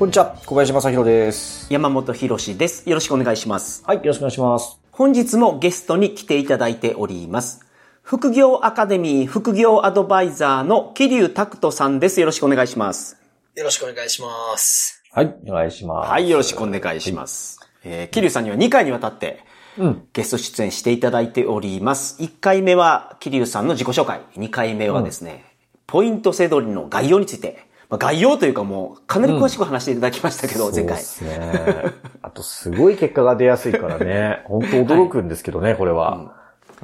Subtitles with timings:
[0.00, 1.70] こんにちは、小林正宏です。
[1.70, 2.88] 山本博史です。
[2.88, 3.84] よろしくお願いします。
[3.86, 4.80] はい、よろしくお願いします。
[4.92, 7.66] 本日もゲストに来ていただいております。
[8.00, 12.18] 副業アカデミー副業アドバイザーの桐生拓人さんです。
[12.18, 13.18] よろしくお願いします。
[13.54, 15.02] よろしくお願いします。
[15.12, 16.10] はい、お願いします。
[16.10, 17.60] はい、よろしくお願いします。
[17.84, 19.44] えー、桐生さんには2回にわたって、
[19.76, 20.08] うん。
[20.14, 22.22] ゲスト出演していただいております。
[22.22, 24.22] 1回目は桐生さんの自己紹介。
[24.38, 25.44] 2回目はですね、
[25.86, 31.02] ポイントセドリの概要について、まあ、概要というかもうかなり詳しく話していただきましたけど、前回。
[31.02, 31.92] そうですね。
[32.22, 34.42] あと、すごい結果が出やすいからね。
[34.46, 36.36] 本当驚くんですけどね、これは。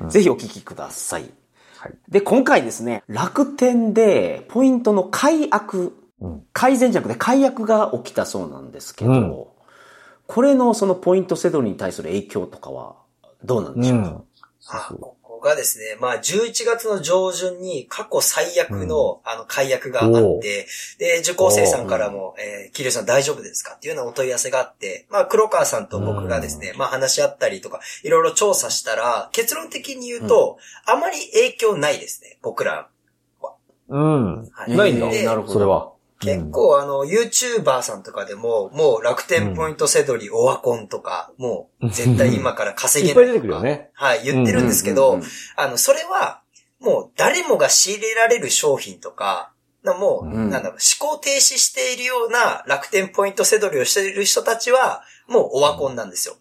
[0.09, 1.23] ぜひお聞きください。
[1.79, 9.45] はいで、今回ですね、楽天でポイントの解約、うん改善じゃなくて解約が起きたそうなんですけど、うん
[10.27, 12.97] これのそのポイントセドリに対する影響とかは
[13.45, 14.23] どうなんでしょうか、
[14.71, 20.67] あここがですね、まあ11月の上旬に過去最悪の、あの解約があって、
[20.99, 23.75] で、受講生さんからも、えー、桐生さん大丈夫ですか？
[23.75, 32.89] っていうようなお問い合わせがあって、まあ黒川さんと僕がですね、まあ話し合ったりとか、いろいろ調査したら、結論的に言うと、あまり影響ないですね、僕ら。
[33.89, 34.51] うん。
[34.51, 35.09] はいないんだ。
[35.11, 35.93] でなるほどそれは。
[36.21, 43.91] 結構あの、YouTuber さんとかでも、もう楽天ポイントセドリ、オワコンとか、もう絶対今から稼げないいっぱい出てくるよね。
[43.95, 45.21] はい、言ってるんですけど
[45.57, 46.41] あの、それは、
[46.81, 56.35] もう誰もが仕入れられる商品とか、なもう、うんなんだろう、思考停止しているような楽天ポイントセドリをしている人たちは、もうオワコンなんですよ。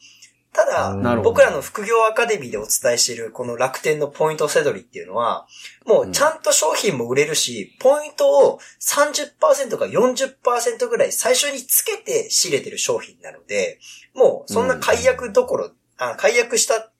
[0.95, 1.29] なるほど。
[1.31, 5.47] 僕らの副業アカデミーでお伝えしているこの楽天のポイントセドリっていうのは、
[5.85, 13.79] もうちゃんと商品も売れるし、ポイントを30%か40%ぐらい最初につけて仕入れてる商品なので、
[14.13, 16.91] もうそんな解約どころ、あ解約した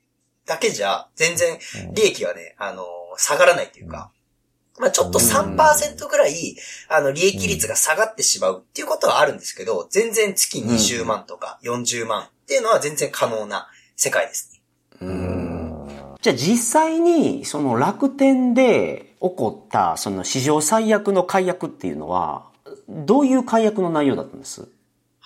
[0.45, 1.57] だけじゃ全然
[1.93, 2.85] 利益はね、あの、
[3.17, 4.11] 下がらないというか、
[4.77, 6.57] まあちょっと3%ぐらい、
[6.89, 14.61] あの、利益率が下がってしまうっていうことはあるんですけど、全然月20万とか40万っていうのは全然可能な世界ですね。
[15.01, 15.87] うん。
[16.21, 22.45] じゃあ実際にその楽天で起こったその史上最悪の解約っていうのは、
[22.89, 24.67] どういう解約の内容だったんです？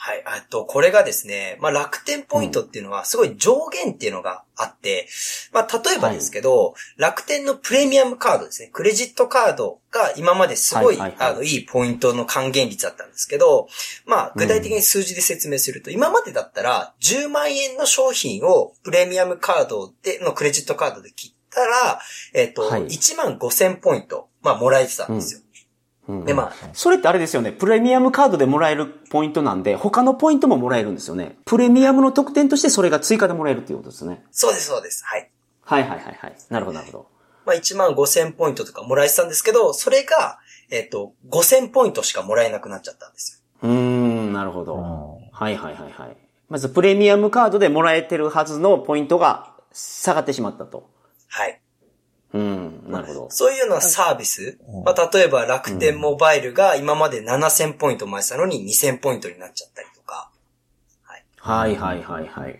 [0.02, 0.24] はい。
[0.26, 5.10] あと、これがですね、まあ、楽天ポイントっていうのは、すごい上限っていうのがあって、
[5.52, 13.68] まあ、例えばですけど、楽天のプレミアムカードですね、クレジットカードが今まですごい、はいはいはいあの、いいポイントの還元率だったんですけど、
[14.06, 22.00] まあ、具体的に数字で説明すると、今までだったら、10万円の商品をプレミアムカードで、のクレジットカードで切ったら、
[22.34, 25.42] えっ、と、はい1万5000ポイント、まあ、もらえてたんですよ。
[25.44, 25.49] うん
[26.26, 27.52] で、まあ、それってあれですよね。
[27.52, 31.38] プレミアムカードでもらえるポイントなんで、他のポイントももらえるんですよね。
[31.46, 34.24] プレミアムの特典としてそれが追加でもらえるっていうことですね。
[34.32, 35.06] そうです、そうです。
[35.06, 35.30] はい。
[35.64, 36.36] はいはいはいはい。
[36.50, 37.08] なるほどなるほど。
[37.46, 40.40] まあ1万5000ポイントとかもらえてたんですけど、それが、
[40.72, 43.70] えっ、と、5000ポイントしかもらえなくなっちゃったんですよ。
[43.70, 44.76] うーん、なるほど。
[44.76, 46.18] うんはいはいはいはい。
[46.50, 50.90] まずプレミアムカードでもらえてるはずのポイントが下がってしまったと。
[51.28, 51.59] はい。
[52.32, 53.28] うん、なるほど。
[53.32, 60.32] そういうようなサービス、まあ例えば楽天モバイルが今まで7000ポイントもらえてたのに2000ポイントになっちゃったりとか、
[61.38, 62.60] はいはいはいはい。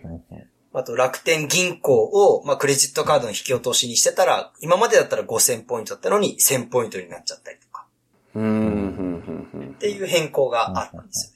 [0.72, 7.86] あと楽天銀行を、まあクレジットカードの引き落としにしてたら、今までだったら5000ポイントだったのに1000ポイントになっちゃったりとか、
[8.34, 11.34] うーん、ふんふんふんっていう変更があったんです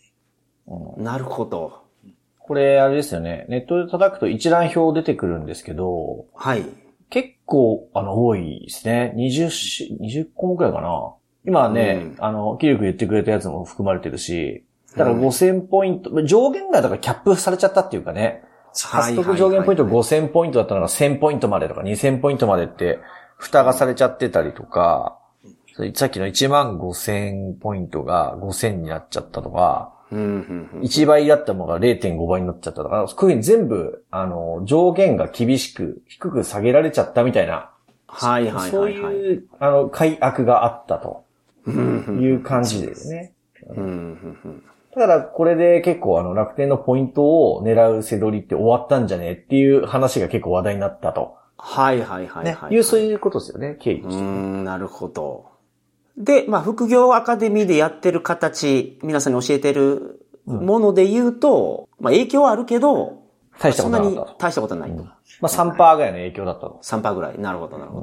[0.66, 1.05] よね。
[1.05, 1.84] なるほど。
[2.39, 3.47] これ、あれですよね。
[3.49, 6.65] ネットで叩くと一覧表出てくるんですけど、はい。
[7.15, 9.15] 結構、あの、多いですね。
[9.17, 11.15] 20し、20個もくらいかな。
[11.47, 14.65] 今ね、うんあの、キリク言ってくれたやつも含まれてるし、
[14.97, 18.43] だから5000ポイント、上限がだからキャップされちゃったっていうかね、
[18.83, 22.99] はい獲得上限ポイント5000ポイントだったのが1000ポイントまでとか2000ポイントまでって、
[23.37, 25.17] 蓋がされちゃってたりとか、
[25.77, 29.94] それさっきの1万5000ポイントが5000になっちゃったとか。
[30.15, 37.71] 1倍だったものが0.5倍になっちゃったとか、こういうふうに全部、あの、上限が厳しく、低く下げられちゃったみたいな、
[38.07, 39.15] はいはいそうはいはい。
[39.15, 41.25] いう、あの、改悪があったと
[41.66, 43.33] うんうんいう感じですね。
[43.71, 44.63] うんうんうん
[44.95, 51.34] だから、これで結構あの、楽天のポイントを狙う背取りって終わったんじゃねっていう話が結構話題になったと。
[51.59, 52.53] はいはいはいね。
[52.53, 52.75] はい。
[52.75, 54.22] いう、そういうことですよね、経緯として。
[54.22, 55.47] ん、なるほど。
[56.16, 63.25] で、まあ、副業アカデミーでやってる形、皆さんに教えてるもので言うと、まあ、影響はあるけど、
[63.61, 64.47] 大したそんなにことなかった。
[64.49, 65.05] 大したことはないと。
[65.05, 65.13] ま
[65.43, 66.81] あ3%ぐらいの影響だったと。
[66.83, 67.39] 3%ぐらい。
[67.39, 68.01] なるほど、なるほ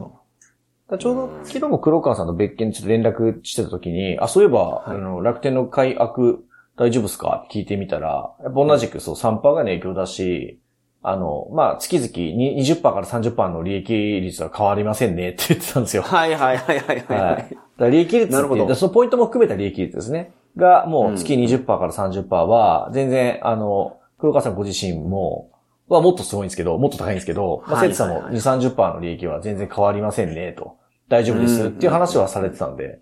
[0.89, 0.97] ど。
[0.97, 6.43] ちょうど昨日も黒川さんと別件にちょっと連絡してた時に、あ、そういえば、あの、楽天の解約
[6.77, 7.43] 大丈夫ですか？
[7.47, 10.60] って聞いてみたら、やっぱ同じくそう3%ぐらいの影響だし、
[11.03, 16.03] あの、まあ、月々に20%から30%の利益率は変わりませんねって言ってたんですよ。
[16.03, 17.19] はいはいはいはいはい。
[17.19, 17.49] はい。
[17.49, 20.31] だから利益率ってなるほどそのポイントも含めた利益率ですね。
[20.57, 25.49] が、もう月20%から30%は、全然、あの、黒川さんご自身も、
[25.87, 30.77] はもっとすごいんですけど、もっと高いんですけど、まあ、はい生徒さんもはい2、30%の利益は全然変わりませんね、と。
[31.09, 32.99] 大丈夫ですっていう話はされてたんで、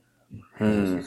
[0.60, 1.04] うんうん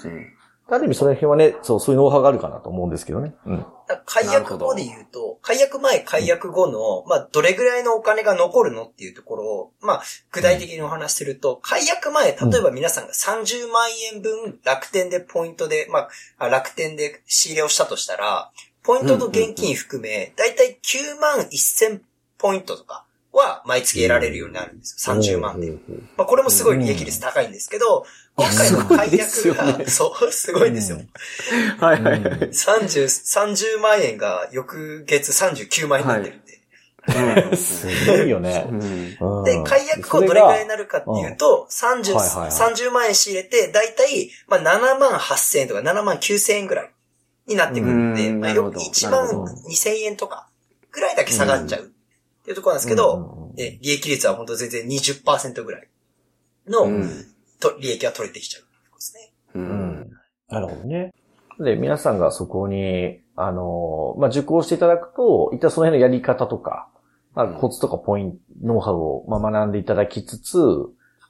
[0.68, 3.34] ある意味その辺はね、そう、そういうノウハウがあるかなと思うんですけどね。
[3.46, 3.66] うん。
[4.06, 18.50] 解約後で言うと、解約前、解約後の、まあ、どれぐらいのお金が残るのっていうところを、まあ、具体的にお話しすると、解約前、例えば皆さんが30万円分楽天でポイントで、まあ、あ楽天で仕入れをしたとしたら、
[18.82, 22.00] ポイントと現金含め、だいたい9万1000
[22.38, 25.14] ポイントとかは毎月得られるようになるんですよ。
[25.14, 25.72] 30万で。
[26.16, 28.04] まあ、これもすごい利益率高いんですけど、
[28.36, 31.00] 今回の解すごいですよ約が、ね そう、すごいですよ。
[31.78, 32.20] はいはいはい。
[32.20, 37.56] 30、30万円が翌月39万円になってるんで。
[37.56, 38.66] すごいよね。
[39.44, 46.90] で、解約後どれぐらいになるかっていうと、30、はいはいはい30万円仕入れて、だいたい、まあ、7万8000円とか7万9000円ぐらい
[47.46, 50.48] になってくるんで、まあ、うんなるほど1万なるほど2000円とか
[50.92, 51.90] ぐらいだけ下がっちゃう
[52.42, 55.88] っていうところなんですけど、うんうんうんで利益率は本当全然20%ぐらい
[56.66, 57.10] の、うん
[57.60, 59.32] と利益が取れてきちゃうですね。
[59.54, 60.10] ううんん。
[60.48, 61.12] なるほどね。
[61.60, 66.88] で、皆さんがそこに、あの、まあ、受講していただくと、一体その辺のやり方とか、
[67.34, 70.58] まあ、コツとかポイント、ノウハウを、まあ、学んでいただきつつ、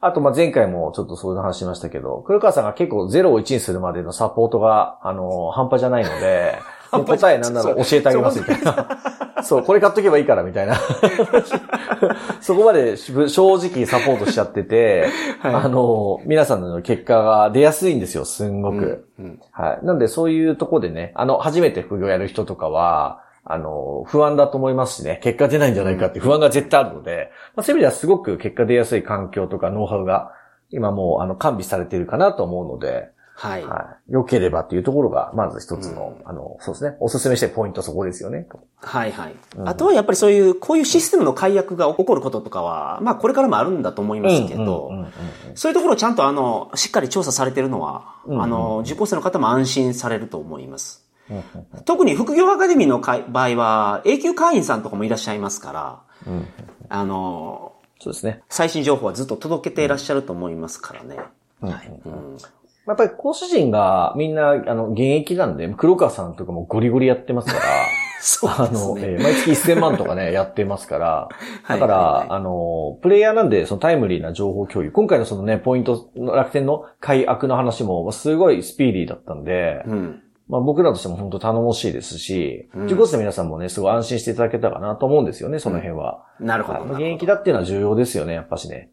[0.00, 6.58] あと、ま、前回もちょっとそういう話しましたけど、黒川さんが結構0を1にするまでのサポートが、あの、半端じゃないので、
[7.06, 8.89] 答えなんだろう教えてあげますみたいな。
[9.43, 10.75] そう、これ買っとけばいいからみたいな。
[12.41, 15.06] そこまで正直サポートしちゃってて、
[15.41, 19.09] はいあの、皆さんの結果が出やすいんですよ、すんごく。
[19.19, 19.87] うんはい。
[19.87, 30.33] なんで、そういうとこでね、あの、初めて副業やる人とかは、あの、不安だと思いますしね、結果出ないんじゃないかって不安が絶対あるので、まあ、そういう意味ではすごく結果出やすい環境とかノウハウが、
[30.71, 33.64] 今もう、あの、完備されているかなと思うので、はい。
[33.64, 34.12] はい。
[34.12, 38.46] 良ければっていうところが、まず一つの、あの、そうですね、おすすめしたいポイントはそこですよね。
[38.81, 39.34] はいはい。
[39.56, 45.12] うんあとはやっぱりそういう、こういうシステムの解約が起こることとかは、まあこれからもあるんだと思いますけどうんうんうんうん、
[45.55, 51.06] そういうところをちゃんとあの、しっかり調査されてるのは、うんうんあの、受講生の方も安心されると思います。
[51.31, 51.43] うんうん
[51.84, 56.46] 特に副業アカデミーの会場合は、永久会員さんとかもいらっしゃいますから、うんうん
[56.88, 58.43] あの、そうですね。
[58.49, 61.19] 最新情報はずっと届けていらっしゃると思いますからね。
[61.62, 62.38] うんうんうん
[62.87, 67.62] やっぱり講師陣がみんな、あの、現役なんで、黒川さんとかもゴリゴリやってますから、
[68.25, 71.29] そうあの、えー毎月1000万とかね、 やってますから、
[71.62, 74.90] はいだから、はいはいあの、プレイヤーなんで、そのタイムリーな情報共有。
[74.90, 80.23] 今回のそのね、ポイント、楽天の解約の話も、すごいスピーディーだったんで、うん。
[80.49, 86.25] まあ僕らとしても本当頼もしいですし、うん受講生の皆さんもね、すごい安心していただけたかなと思うんですよね、その辺は。
[86.40, 86.81] なるほど。
[86.81, 88.90] はいなるほど現役だっていうのは重要ですよね、やっぱしね。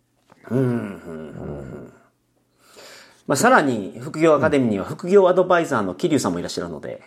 [0.50, 1.59] うんうんうんうん
[3.30, 7.03] まあ、さらに、副業アカデミーには副業アドバイザーの桐生さんもいらっしゃるので、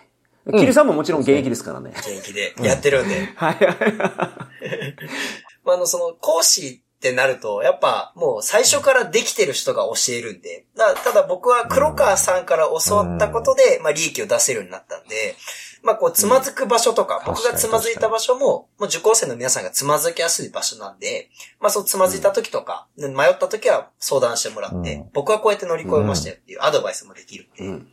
[0.46, 1.94] 桐生さんももちろん現役ですからね。
[1.96, 3.32] 現役でやってるんで。
[3.34, 3.76] は いはい。
[5.66, 15.34] まあ、あの、その、講師ってなると、やっぱ、もう最初からできてる人が教えるんで、だただ僕は黒川さんから教わったことで、まあ、利益を出せるようになったんで、
[15.82, 17.34] まあ、こう、つまずく場所とか、うん。
[17.34, 21.28] 僕がつまずいた場所も、もう受講生の皆さんがつまずきやすい場所なんで、
[21.60, 25.10] まあ、そうつまずいた時とか、迷った時は相談してもらって、うん。
[25.12, 27.70] 僕はこうやって乗り越えましたよっていうアドバイスもできるんで、う。
[27.70, 27.88] ん。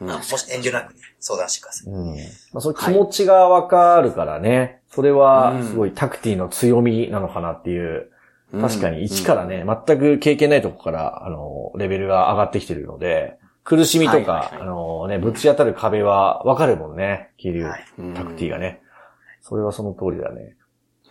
[0.00, 1.92] まあもし遠慮なくね、相談してください。
[1.92, 2.16] うん。
[2.52, 8.10] まあ、そういう気持ちがわかるからね、それはすごいタクティの強みなのかなっていう。
[8.50, 14.62] 確かに一からね、全く経験ないとこから、あの、レベルが上がってきてるので、苦しみとか、はいはいはい。
[14.62, 17.84] あのね、ぶち当たる壁はわかるもんね、気流、はい。
[18.14, 18.80] タクティがね。
[19.42, 20.56] それはその通りだね。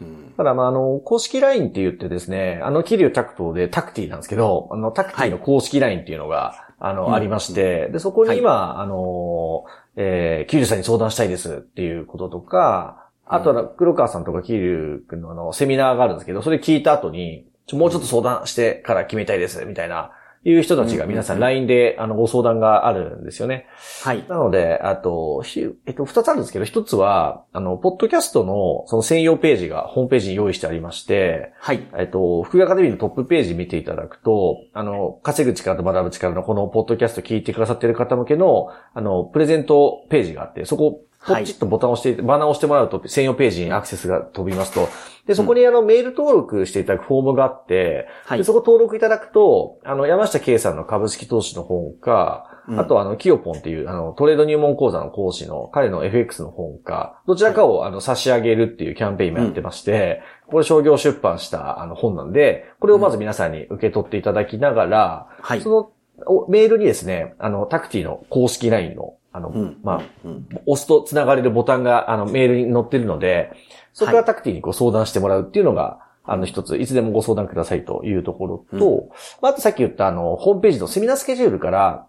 [0.02, 0.34] うん。
[0.36, 7.14] ただ、まあ、あの、公式 LINE って言ってですね、あの、キリュウタクトでタクティなんですけど、あの、タクティの公式 LINE っていうのが、あの、うん。
[7.14, 20.12] ありまして、で、そこに今、あの、えー、キリュウさんに相談したいですっていうこととか、あとは、黒川さんとかキリュウ君のあの、セミナーがあるんですけど、それ聞いた後に、ちょもうちょっと相談してから決めたいです、みたいな
[20.44, 23.68] いう人たちが皆さん LINE であのご相談があるんですよね。
[24.04, 24.26] はい。
[24.28, 31.88] なので、あと、ひえっと、二つあるんですけど、一つは、あの、ポッドキャストのその専用ページがホームページに用意してありまして、はい。
[31.98, 44.88] えっと、福井アカデミーのトップページ見ていただくと、あの、稼ぐ力と学ぶ力のこのポッドキャスト聞いてくださっている方向けの、あの、プレゼントページがあって、そこ、ポチッとボタンを押して、バナーを押してもらうと、専用ページにアクセスが飛びますと、
[45.26, 48.38] で、そこにあの、メール登録していただくフォームがあって、はい。
[48.38, 52.80] でそこ登録いただくと、あの、山下圭さんの株式投資の本か、うん。
[52.80, 65.62] あとあの、キヨポンっていう、あの、トレード入門講座の講師の彼の FX の本か、どちらかをあの、差し上げるっていうキャンペーン今やってまして、これ商業出版したあの本なんで、これをまず皆さんに受け取っていただきながら、はい。
[65.62, 65.70] そ。
[65.70, 65.92] の
[66.26, 69.78] おメールにですね、あの、タクティの公式 LINE の、あの、うん。
[69.84, 70.48] まあ、うん。
[70.66, 73.52] 押すと繋がれるボタンが、あの、メールに載ってるので、
[73.94, 79.10] そこからタクティにご相談してもらうっていうのが、あの、一つ、いつでもご相談くださいというところと、
[79.42, 82.08] まあ、あとさっき言った、あの、ホームページのセミナースケジュールから、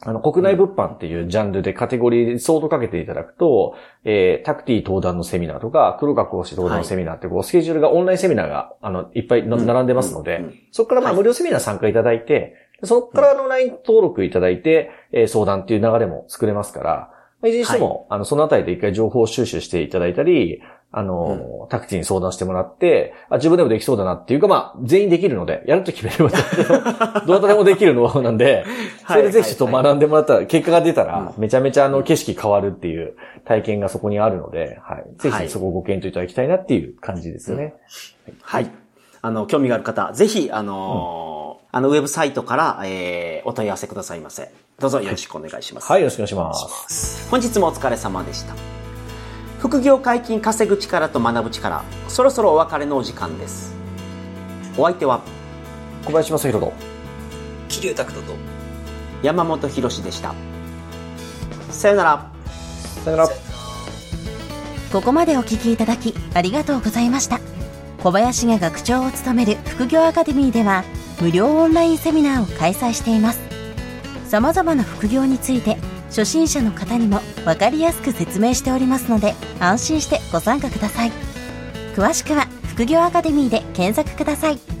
[0.00, 12.54] あの、国内物販っていうジャンルでカテゴリーで相当かけていただくと、えー、タクティ登壇のセミナーとか、黒川講師登壇のセミナーって、こう、スケジュールがオンラインセミナーが、あの、いっぱい並んでますので、うんうんそこからまあ、はい無料セミナー参加いただいて、
[12.84, 26.30] そこからあの LINE 登録いただいて、えー相談っていう流れも作れますから、まあいずれにしても、あの、そのあたりで一回情報収集していただいたり、あの、タクティに相談してもらって、あ自分でもできそうだなっていうか、まあ、全員できるので、やると決めれば、
[27.26, 28.64] どなたでもできるノウハウなんで、
[29.06, 35.04] それでぜひちょっと学んでもらったら、結果が出たら、めちゃめちゃあの、景色変わるっていう体験がそこにあるので、はい。
[35.18, 35.46] ぜはい。
[35.46, 37.74] ひそこをご検討いただきたいなっていう感じですよね。
[38.40, 38.70] はい。
[39.20, 44.50] あの、興味がある方、ぜひ、あのーあの、ウェブサイトから、えー、お問い合わせくださいませ。
[44.78, 45.90] どうぞよろしくお願いします。
[45.90, 46.54] はい、よろしくお願いしま
[46.88, 47.28] す。
[47.30, 48.54] 本日もお疲れ様でした。
[49.58, 53.74] 副業解禁稼ぐ力と学ぶ力、そろそろお別れのお時間です。
[54.78, 55.20] お相手は
[56.06, 56.72] 小林正宏と。
[57.68, 58.32] 桐生拓人と、
[59.22, 60.34] 山本博史でした。
[61.70, 62.30] さよなら。
[63.04, 63.28] さよなら。
[64.90, 67.40] ここまでお聞きいただきありがとうございました
[68.02, 70.82] 小林が学長を務める副業アカデミーでは
[71.20, 73.40] 無料オンラインセミナーを開催しています。
[74.28, 75.76] 様々な副業について
[76.08, 81.12] 初心者の方にも分かりやすく説明しておりますので安心してご参加ください。
[81.94, 84.77] 詳しくは副業アカデミーで検索ください。